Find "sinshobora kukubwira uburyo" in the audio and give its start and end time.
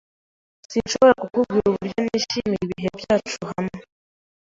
0.71-1.99